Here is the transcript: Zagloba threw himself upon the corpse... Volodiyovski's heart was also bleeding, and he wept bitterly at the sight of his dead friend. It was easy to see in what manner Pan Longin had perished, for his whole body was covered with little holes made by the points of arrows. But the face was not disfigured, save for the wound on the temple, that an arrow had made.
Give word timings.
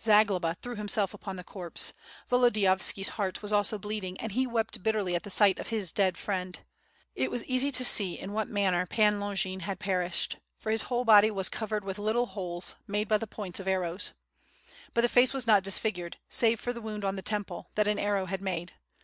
Zagloba 0.00 0.54
threw 0.60 0.74
himself 0.74 1.14
upon 1.14 1.36
the 1.36 1.44
corpse... 1.44 1.92
Volodiyovski's 2.28 3.10
heart 3.10 3.42
was 3.42 3.52
also 3.52 3.78
bleeding, 3.78 4.18
and 4.20 4.32
he 4.32 4.44
wept 4.44 4.82
bitterly 4.82 5.14
at 5.14 5.22
the 5.22 5.30
sight 5.30 5.60
of 5.60 5.68
his 5.68 5.92
dead 5.92 6.18
friend. 6.18 6.58
It 7.14 7.30
was 7.30 7.44
easy 7.44 7.70
to 7.70 7.84
see 7.84 8.18
in 8.18 8.32
what 8.32 8.48
manner 8.48 8.86
Pan 8.86 9.20
Longin 9.20 9.60
had 9.60 9.78
perished, 9.78 10.38
for 10.58 10.72
his 10.72 10.82
whole 10.90 11.04
body 11.04 11.30
was 11.30 11.48
covered 11.48 11.84
with 11.84 11.96
little 12.00 12.26
holes 12.26 12.74
made 12.88 13.06
by 13.06 13.18
the 13.18 13.28
points 13.28 13.60
of 13.60 13.68
arrows. 13.68 14.14
But 14.94 15.02
the 15.02 15.08
face 15.08 15.32
was 15.32 15.46
not 15.46 15.62
disfigured, 15.62 16.16
save 16.28 16.58
for 16.58 16.72
the 16.72 16.80
wound 16.82 17.04
on 17.04 17.14
the 17.14 17.22
temple, 17.22 17.70
that 17.76 17.86
an 17.86 18.00
arrow 18.00 18.26
had 18.26 18.42
made. 18.42 18.72